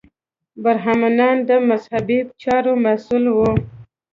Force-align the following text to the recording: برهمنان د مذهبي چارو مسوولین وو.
برهمنان 0.63 1.37
د 1.49 1.51
مذهبي 1.69 2.19
چارو 2.41 2.73
مسوولین 2.83 3.25
وو. 3.31 3.51